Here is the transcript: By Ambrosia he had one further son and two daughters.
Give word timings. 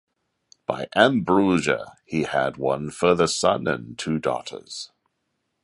By 0.65 0.87
Ambrosia 0.95 1.95
he 2.05 2.23
had 2.23 2.57
one 2.57 2.89
further 2.89 3.27
son 3.27 3.67
and 3.67 3.99
two 3.99 4.17
daughters. 4.17 4.89